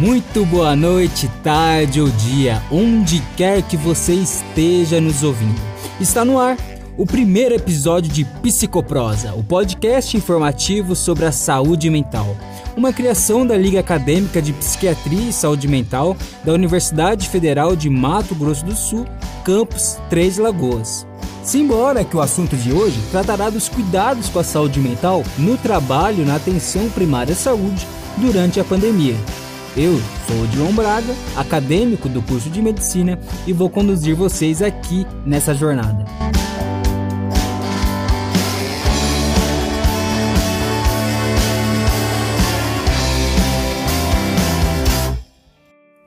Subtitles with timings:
[0.00, 5.60] Muito boa noite, tarde ou dia, onde quer que você esteja nos ouvindo.
[6.00, 6.56] Está no ar
[6.96, 12.34] o primeiro episódio de Psicoprosa, o podcast informativo sobre a saúde mental.
[12.74, 18.34] Uma criação da Liga Acadêmica de Psiquiatria e Saúde Mental da Universidade Federal de Mato
[18.34, 19.04] Grosso do Sul,
[19.44, 21.06] campus Três Lagoas.
[21.44, 26.24] Simbora que o assunto de hoje tratará dos cuidados com a saúde mental no trabalho
[26.24, 27.86] na atenção primária à saúde
[28.16, 29.16] durante a pandemia.
[29.76, 29.92] Eu
[30.26, 33.16] sou o João Braga, acadêmico do curso de medicina,
[33.46, 36.04] e vou conduzir vocês aqui nessa jornada.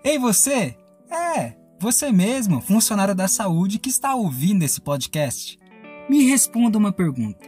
[0.04, 0.76] Ei você!
[1.10, 5.58] É, você mesmo, funcionário da saúde que está ouvindo esse podcast.
[6.10, 7.46] Me responda uma pergunta.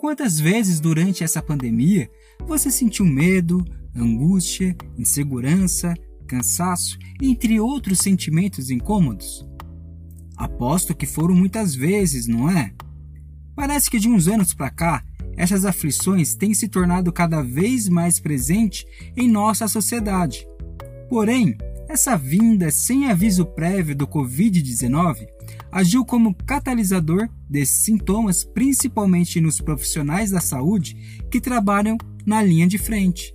[0.00, 2.10] Quantas vezes durante essa pandemia
[2.46, 3.62] você sentiu medo,
[3.94, 5.94] angústia, insegurança,
[6.26, 9.46] cansaço, entre outros sentimentos incômodos?
[10.36, 12.72] Aposto que foram muitas vezes, não é?
[13.54, 15.04] Parece que de uns anos para cá,
[15.36, 18.84] essas aflições têm se tornado cada vez mais presentes
[19.16, 20.46] em nossa sociedade.
[21.08, 21.56] Porém,
[21.88, 25.26] essa vinda sem aviso prévio do Covid-19
[25.70, 30.96] agiu como catalisador desses sintomas, principalmente nos profissionais da saúde
[31.30, 33.33] que trabalham na linha de frente.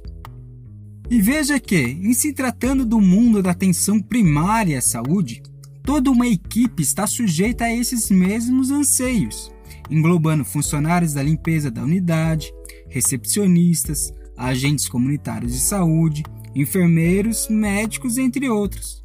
[1.09, 5.41] E veja que, em se tratando do mundo da atenção primária à saúde,
[5.83, 9.51] toda uma equipe está sujeita a esses mesmos anseios,
[9.89, 12.53] englobando funcionários da limpeza da unidade,
[12.87, 16.23] recepcionistas, agentes comunitários de saúde,
[16.55, 19.01] enfermeiros, médicos, entre outros.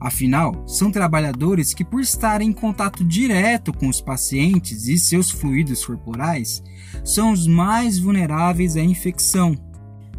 [0.00, 5.86] Afinal, são trabalhadores que, por estarem em contato direto com os pacientes e seus fluidos
[5.86, 6.62] corporais,
[7.04, 9.56] são os mais vulneráveis à infecção.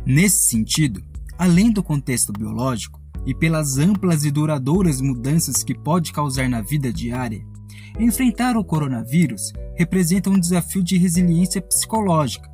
[0.05, 1.08] Nesse sentido,
[1.39, 6.91] além do contexto biológico e pelas amplas e duradouras mudanças que pode causar na vida
[6.91, 7.41] diária,
[7.97, 12.49] enfrentar o coronavírus representa um desafio de resiliência psicológica.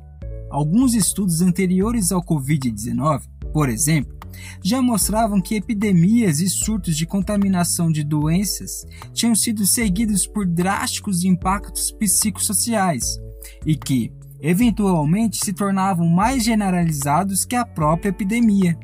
[0.48, 4.16] Alguns estudos anteriores ao Covid-19, por exemplo,
[4.62, 11.24] já mostravam que epidemias e surtos de contaminação de doenças tinham sido seguidos por drásticos
[11.24, 13.18] impactos psicossociais
[13.64, 14.12] e que,
[14.46, 18.78] eventualmente se tornavam mais generalizados que a própria epidemia.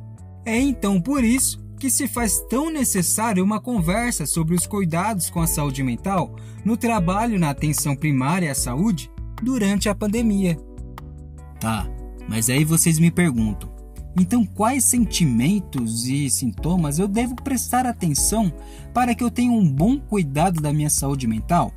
[0.44, 5.40] É então por isso que se faz tão necessária uma conversa sobre os cuidados com
[5.40, 6.34] a saúde mental
[6.64, 9.08] no trabalho na atenção primária à saúde
[9.40, 10.58] durante a pandemia.
[11.60, 11.88] Tá,
[12.28, 13.72] mas aí vocês me perguntam:
[14.18, 18.52] então quais sentimentos e sintomas eu devo prestar atenção
[18.92, 21.72] para que eu tenha um bom cuidado da minha saúde mental?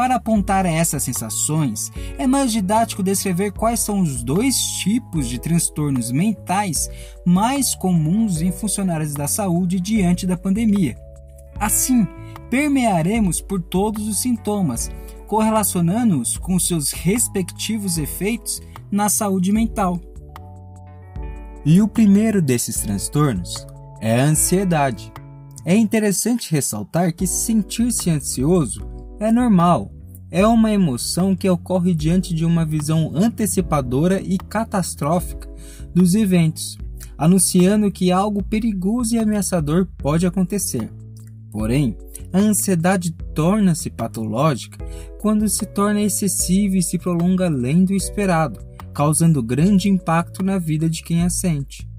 [0.00, 6.10] Para apontar essas sensações, é mais didático descrever quais são os dois tipos de transtornos
[6.10, 6.88] mentais
[7.22, 10.96] mais comuns em funcionários da saúde diante da pandemia.
[11.54, 12.08] Assim,
[12.48, 14.90] permearemos por todos os sintomas,
[15.26, 18.58] correlacionando-os com seus respectivos efeitos
[18.90, 20.00] na saúde mental.
[21.62, 23.66] E o primeiro desses transtornos
[24.00, 25.12] é a ansiedade.
[25.62, 29.92] É interessante ressaltar que sentir-se ansioso é normal.
[30.30, 35.48] É uma emoção que ocorre diante de uma visão antecipadora e catastrófica
[35.94, 36.78] dos eventos,
[37.18, 40.90] anunciando que algo perigoso e ameaçador pode acontecer.
[41.50, 41.96] Porém,
[42.32, 44.78] a ansiedade torna-se patológica
[45.20, 48.60] quando se torna excessiva e se prolonga além do esperado,
[48.94, 51.89] causando grande impacto na vida de quem a sente.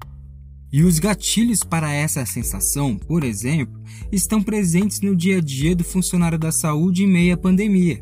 [0.72, 3.78] E os gatilhos para essa sensação, por exemplo,
[4.10, 7.98] estão presentes no dia a dia do funcionário da saúde em meio à pandemia.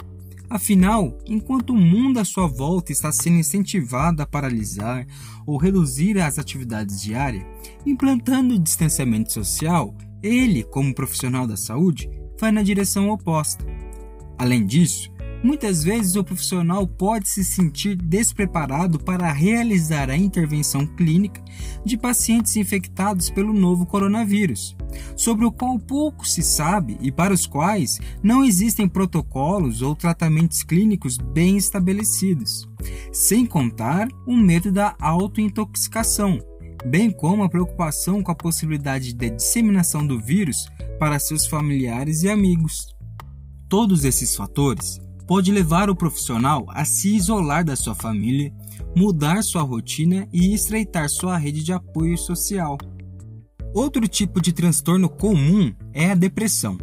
[0.48, 5.04] Afinal, enquanto o mundo à sua volta está sendo incentivado a paralisar
[5.44, 7.44] ou reduzir as atividades diárias,
[7.84, 12.08] implantando o distanciamento social, ele, como profissional da saúde,
[12.38, 13.64] vai na direção oposta.
[14.38, 15.10] Além disso,
[15.42, 21.42] Muitas vezes o profissional pode se sentir despreparado para realizar a intervenção clínica
[21.82, 24.76] de pacientes infectados pelo novo coronavírus,
[25.16, 30.62] sobre o qual pouco se sabe e para os quais não existem protocolos ou tratamentos
[30.62, 32.68] clínicos bem estabelecidos,
[33.10, 36.38] sem contar o medo da autointoxicação,
[36.84, 42.28] bem como a preocupação com a possibilidade de disseminação do vírus para seus familiares e
[42.28, 42.94] amigos.
[43.70, 48.52] Todos esses fatores pode levar o profissional a se isolar da sua família,
[48.96, 52.76] mudar sua rotina e estreitar sua rede de apoio social.
[53.72, 56.76] Outro tipo de transtorno comum é a depressão.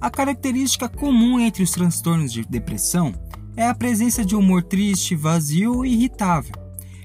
[0.00, 3.12] A característica comum entre os transtornos de depressão
[3.54, 6.54] é a presença de humor triste, vazio e irritável.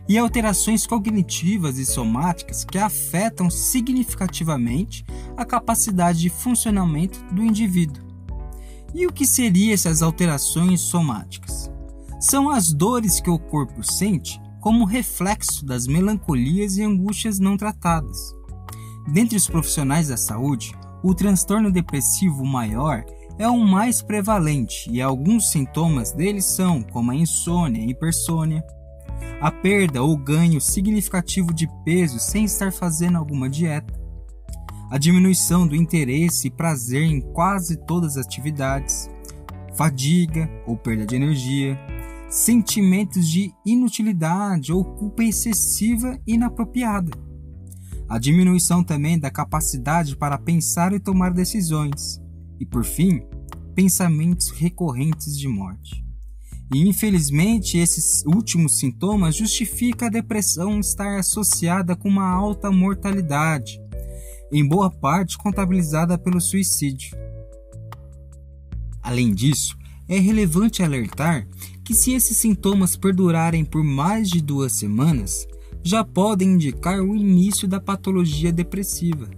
[0.08, 5.06] e alterações cognitivas e somáticas que afetam significativamente
[5.38, 8.09] a capacidade de funcionamento do indivíduo.
[8.94, 11.72] E o que seriam essas alterações somáticas?
[12.20, 18.18] São as dores que o corpo sente como reflexo das melancolias e angústias não tratadas.
[19.08, 23.06] Dentre os profissionais da saúde, o transtorno depressivo maior
[23.38, 28.64] é o mais prevalente e alguns sintomas dele são como a insônia e hipersônia,
[29.40, 33.99] a perda ou ganho significativo de peso sem estar fazendo alguma dieta,
[34.90, 39.10] a diminuição do interesse e prazer em quase todas as atividades,
[39.76, 41.78] fadiga ou perda de energia,
[42.28, 47.12] sentimentos de inutilidade ou culpa excessiva e inapropriada.
[48.08, 52.20] A diminuição também da capacidade para pensar e tomar decisões.
[52.60, 53.22] E por fim,
[53.76, 56.04] pensamentos recorrentes de morte.
[56.74, 63.80] E infelizmente, esses últimos sintomas justificam a depressão estar associada com uma alta mortalidade,
[64.52, 67.18] em boa parte contabilizada pelo suicídio.
[69.02, 71.48] Além disso, é relevante alertar
[71.84, 75.48] que, se esses sintomas perdurarem por mais de duas semanas,
[75.82, 79.30] já podem indicar o início da patologia depressiva.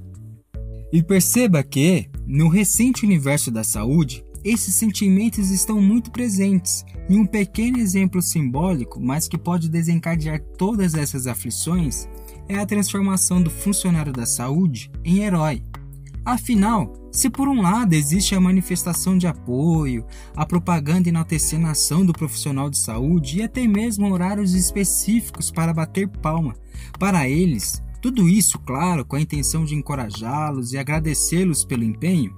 [0.92, 7.26] E perceba que, no recente universo da saúde, esses sentimentos estão muito presentes, e um
[7.26, 12.08] pequeno exemplo simbólico, mas que pode desencadear todas essas aflições,
[12.48, 15.64] é a transformação do funcionário da saúde em herói.
[16.24, 20.06] Afinal, se por um lado existe a manifestação de apoio,
[20.36, 25.74] a propaganda enaltecendo a ação do profissional de saúde e até mesmo horários específicos para
[25.74, 26.56] bater palma
[27.00, 32.36] para eles, tudo isso, claro, com a intenção de encorajá-los e agradecê-los pelo empenho.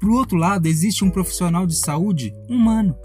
[0.00, 2.96] Por outro lado, existe um profissional de saúde humano,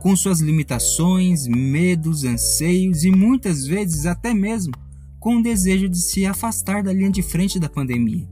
[0.00, 4.72] com suas limitações, medos, anseios e muitas vezes até mesmo
[5.20, 8.26] com o desejo de se afastar da linha de frente da pandemia.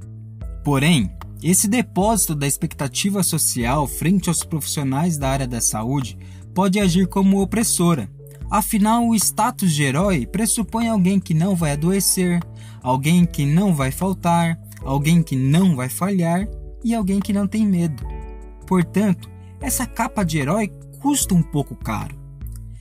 [0.65, 1.13] Porém,
[1.43, 6.19] esse depósito da expectativa social frente aos profissionais da área da saúde
[6.53, 8.11] pode agir como opressora.
[8.51, 12.43] Afinal, o status de herói pressupõe alguém que não vai adoecer,
[12.83, 16.49] alguém que não vai faltar, alguém que não vai falhar
[16.83, 18.05] e alguém que não tem medo.
[18.67, 19.31] Portanto,
[19.61, 22.19] essa capa de herói custa um pouco caro,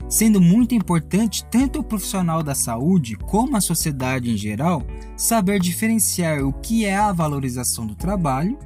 [0.09, 4.81] sendo muito importante tanto o profissional da saúde como a sociedade em geral
[5.15, 8.57] saber diferenciar o que é a valorização do trabalho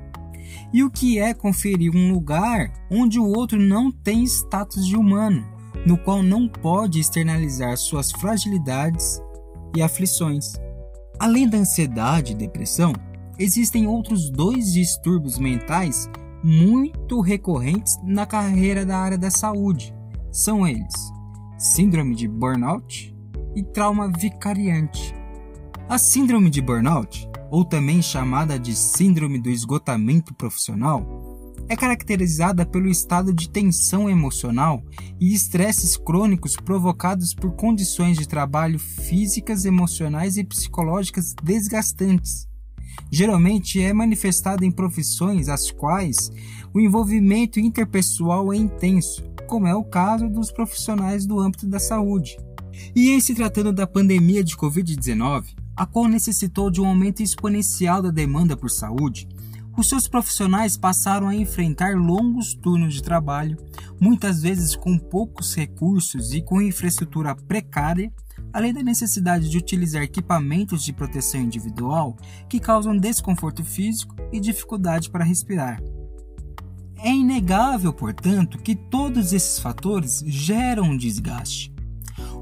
[0.74, 5.46] e o que é conferir um lugar onde o outro não tem status de humano,
[5.86, 9.22] no qual não pode externalizar suas fragilidades
[9.76, 10.54] e aflições.
[11.20, 12.94] Além da ansiedade e depressão,
[13.38, 16.10] existem outros dois distúrbios mentais
[16.44, 19.94] muito recorrentes na carreira da área da saúde.
[20.32, 21.12] São eles:
[21.62, 23.16] síndrome de burnout
[23.56, 25.13] e trauma vicariante.
[25.88, 31.06] A síndrome de burnout, ou também chamada de síndrome do esgotamento profissional,
[31.69, 34.84] é caracterizada pelo estado de tensão emocional
[35.19, 42.48] e estresses crônicos provocados por condições de trabalho físicas, emocionais e psicológicas desgastantes.
[43.12, 46.31] Geralmente é manifestada em profissões as quais
[46.74, 52.38] o envolvimento interpessoal é intenso, como é o caso dos profissionais do âmbito da saúde.
[52.96, 55.43] E em se tratando da pandemia de Covid-19,
[55.75, 59.27] a qual necessitou de um aumento exponencial da demanda por saúde,
[59.77, 63.58] os seus profissionais passaram a enfrentar longos turnos de trabalho,
[64.00, 68.10] muitas vezes com poucos recursos e com infraestrutura precária,
[68.53, 72.15] além da necessidade de utilizar equipamentos de proteção individual
[72.48, 75.81] que causam desconforto físico e dificuldade para respirar.
[77.03, 81.74] É inegável, portanto, que todos esses fatores geram um desgaste.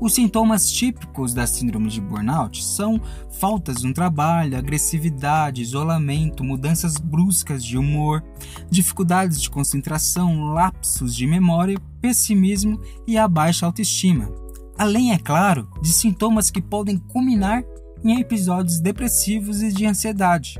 [0.02, 3.02] Os sintomas típicos da síndrome de burnout são
[3.40, 8.22] faltas no trabalho, agressividade, isolamento, mudanças bruscas de humor,
[8.70, 14.30] dificuldades de concentração, lapsos de memória, pessimismo e a baixa autoestima.
[14.78, 17.64] Além, é claro, de sintomas que podem culminar
[18.04, 20.60] em episódios depressivos e de ansiedade.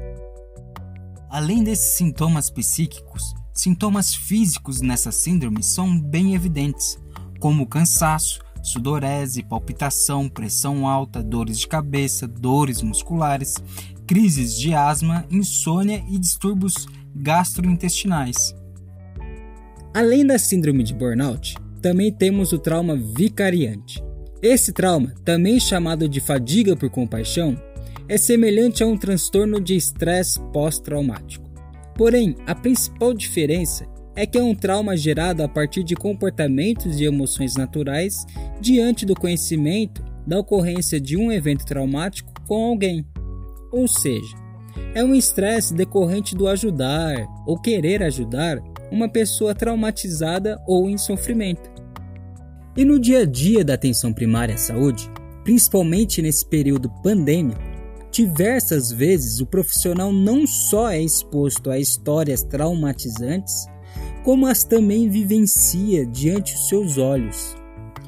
[1.30, 6.98] Além desses sintomas psíquicos, sintomas físicos nessa síndrome são bem evidentes,
[7.42, 13.56] como cansaço, sudorese, palpitação, pressão alta, dores de cabeça, dores musculares,
[14.08, 18.56] crises de asma, insônia e distúrbios gastrointestinais.
[19.94, 24.02] Além da síndrome de burnout, também temos o trauma vicariante.
[24.42, 27.62] Esse trauma, também chamado de fadiga por compaixão,
[28.08, 31.49] é semelhante a um transtorno de estresse pós-traumático.
[32.00, 37.04] Porém, a principal diferença é que é um trauma gerado a partir de comportamentos e
[37.04, 38.26] emoções naturais
[38.62, 43.06] diante do conhecimento da ocorrência de um evento traumático com alguém.
[43.70, 44.34] Ou seja,
[44.96, 51.70] é um estresse decorrente do ajudar ou querer ajudar uma pessoa traumatizada ou em sofrimento.
[52.78, 55.12] E no dia a dia da atenção primária à saúde,
[55.44, 57.69] principalmente nesse período pandêmico,
[58.12, 63.66] diversas vezes o profissional não só é exposto a histórias traumatizantes,
[64.24, 67.56] como as também vivencia diante os seus olhos.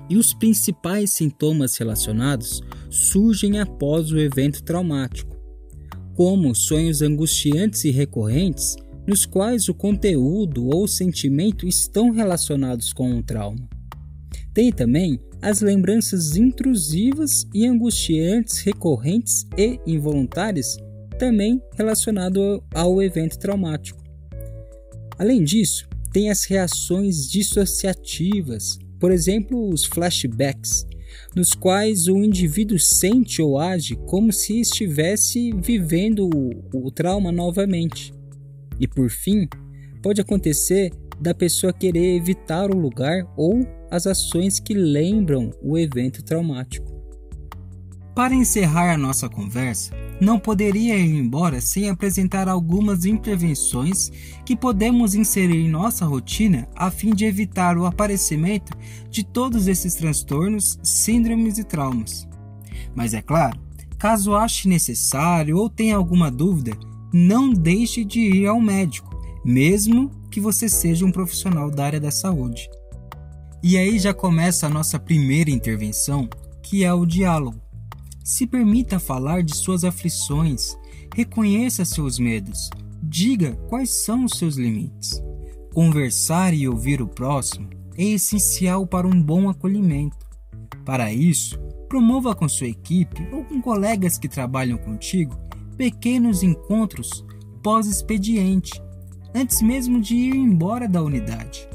[0.10, 5.38] E os principais sintomas relacionados surgem após o evento traumático,
[6.14, 8.76] como sonhos angustiantes e recorrentes,
[9.08, 13.68] nos quais o conteúdo ou sentimento estão relacionados com o trauma.
[14.54, 20.78] Tem também as lembranças intrusivas e angustiantes recorrentes e involuntárias,
[21.18, 24.02] também relacionado ao evento traumático.
[25.18, 30.86] Além disso, tem as reações dissociativas, por exemplo, os flashbacks,
[31.36, 38.14] nos quais o indivíduo sente ou age como se estivesse vivendo o, o trauma novamente.
[38.80, 39.48] E por fim,
[40.02, 46.24] pode acontecer da pessoa querer evitar o lugar ou as ações que lembram o evento
[46.24, 46.90] traumático.
[48.16, 54.12] Para encerrar a nossa conversa, não poderia ir embora sem apresentar algumas intervenções
[54.46, 58.78] que podemos inserir em nossa rotina a fim de evitar o aparecimento
[59.10, 62.28] de todos esses transtornos, síndromes e traumas.
[62.94, 63.60] Mas é claro,
[63.98, 66.78] caso ache necessário ou tenha alguma dúvida,
[67.14, 69.10] não deixe de ir ao médico,
[69.44, 72.70] mesmo que você seja um profissional da área da saúde.
[73.64, 76.28] E aí já começa a nossa primeira intervenção,
[76.64, 77.62] que é o diálogo.
[78.24, 80.76] Se permita falar de suas aflições,
[81.16, 82.70] reconheça seus medos,
[83.04, 85.22] diga quais são os seus limites.
[85.74, 90.18] Conversar e ouvir o próximo é essencial para um bom acolhimento.
[90.84, 95.38] Para isso, promova com sua equipe ou com colegas que trabalham contigo
[95.78, 97.26] pequenos encontros
[97.64, 98.82] pós-expediente,
[99.36, 101.71] antes mesmo de ir embora da unidade.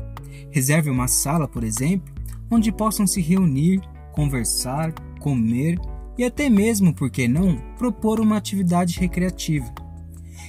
[0.57, 2.15] Reserve uma sala, por exemplo,
[2.51, 3.79] onde possam se reunir,
[4.11, 5.79] conversar, comer
[6.17, 9.71] e até mesmo, por que não, propor uma atividade recreativa.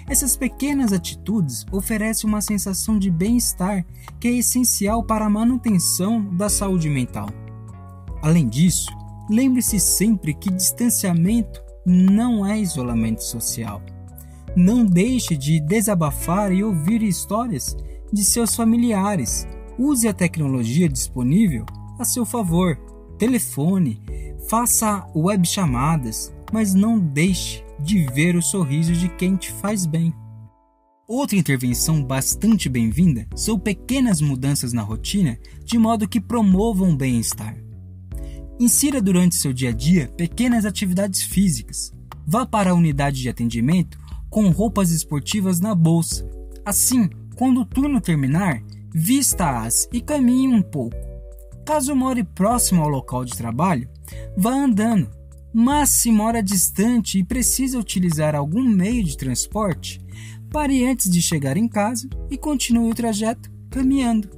[0.07, 3.85] Essas pequenas atitudes oferecem uma sensação de bem-estar
[4.17, 7.27] que é essencial para a manutenção da saúde mental.
[8.21, 8.89] Além disso,
[9.29, 13.81] lembre-se sempre que distanciamento não é isolamento social.
[14.55, 17.75] Não deixe de desabafar e ouvir histórias
[18.13, 19.45] de seus familiares,
[19.79, 21.63] Use a tecnologia disponível
[21.99, 22.75] a seu favor.
[23.19, 24.01] Telefone,
[24.49, 30.13] faça web chamadas, mas não deixe de ver o sorriso de quem te faz bem.
[31.07, 37.55] Outra intervenção bastante bem-vinda são pequenas mudanças na rotina de modo que promovam o bem-estar.
[38.59, 41.93] Insira durante seu dia a dia pequenas atividades físicas.
[42.25, 46.27] Vá para a unidade de atendimento com roupas esportivas na bolsa.
[46.65, 48.61] Assim, quando o turno terminar,
[48.99, 50.97] vista-as e caminhe um pouco.
[51.63, 53.87] Caso more próximo ao local de trabalho,
[54.35, 55.07] vá andando.
[55.53, 60.01] Mas se mora distante e precisa utilizar algum meio de transporte,
[60.51, 64.29] pare antes de chegar em casa e continue o trajeto caminhando.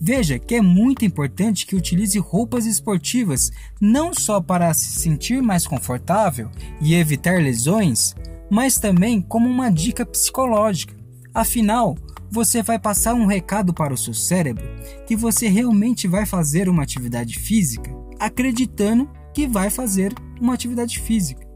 [0.00, 5.66] Veja que é muito importante que utilize roupas esportivas não só para se sentir mais
[5.66, 8.14] confortável e evitar lesões,
[8.48, 10.94] mas também como uma dica psicológica.
[11.34, 11.96] Afinal,
[12.32, 14.66] você vai passar um recado para o seu cérebro
[15.06, 21.46] que você realmente vai fazer uma atividade física, acreditando que vai fazer uma atividade física.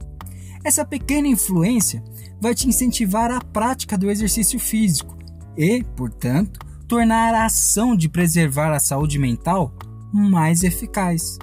[0.62, 2.04] Essa pequena influência
[2.38, 5.16] vai te incentivar à prática do exercício físico
[5.56, 9.73] e, portanto, tornar a ação de preservar a saúde mental
[10.12, 11.38] mais eficaz.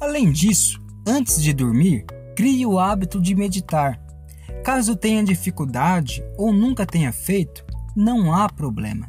[0.00, 4.00] Além disso, antes de dormir, crie o hábito de meditar.
[4.64, 7.63] Caso tenha dificuldade ou nunca tenha feito,
[7.94, 9.06] não há problema.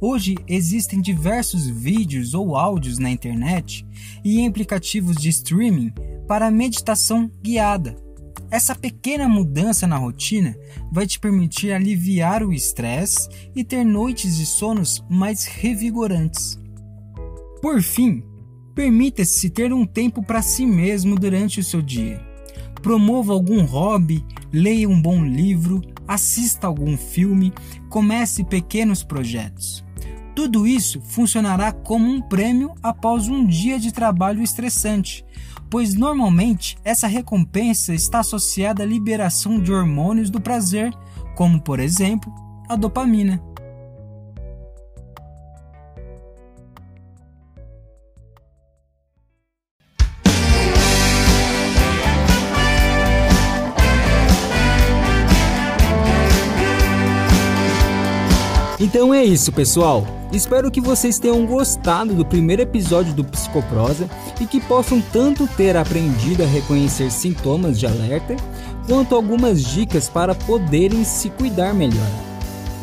[0.00, 3.86] Hoje existem diversos vídeos ou áudios na internet
[4.24, 5.92] e aplicativos de streaming
[6.26, 7.96] para meditação guiada.
[8.50, 10.56] Essa pequena mudança na rotina
[10.90, 16.60] vai te permitir aliviar o estresse e ter noites de sonos mais revigorantes.
[17.62, 18.22] Por fim,
[18.74, 22.20] permita-se ter um tempo para si mesmo durante o seu dia.
[22.82, 27.52] Promova algum hobby, leia um bom livro, assista algum filme,
[27.88, 29.84] comece pequenos projetos.
[30.34, 35.24] Tudo isso funcionará como um prêmio após um dia de trabalho estressante,
[35.68, 40.92] pois normalmente essa recompensa está associada à liberação de hormônios do prazer,
[41.34, 42.32] como por exemplo
[42.68, 43.51] a dopamina.
[59.02, 60.06] Então é isso, pessoal.
[60.32, 64.08] Espero que vocês tenham gostado do primeiro episódio do Psicoprosa
[64.40, 68.36] e que possam tanto ter aprendido a reconhecer sintomas de alerta,
[68.86, 72.06] quanto algumas dicas para poderem se cuidar melhor.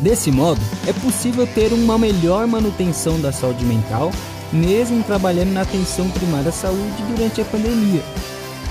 [0.02, 4.12] Desse modo, é possível ter uma melhor manutenção da saúde mental,
[4.52, 8.04] mesmo trabalhando na atenção primária à saúde durante a pandemia.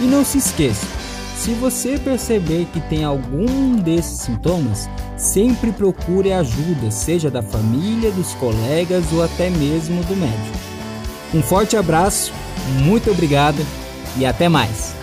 [0.03, 0.87] E não se esqueça,
[1.39, 8.35] se você perceber que tem algum desses sintomas, sempre procure ajuda, seja da família, dos
[8.35, 10.59] colegas ou até mesmo do médico.
[11.33, 12.33] Um forte abraço,
[12.83, 13.65] muito obrigado
[14.17, 14.98] e até mais!